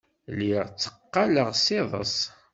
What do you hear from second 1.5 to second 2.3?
s iḍes.